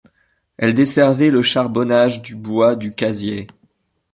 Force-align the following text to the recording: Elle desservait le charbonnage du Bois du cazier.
Elle 0.57 0.73
desservait 0.73 1.29
le 1.29 1.43
charbonnage 1.43 2.23
du 2.23 2.35
Bois 2.35 2.75
du 2.75 2.91
cazier. 2.91 3.45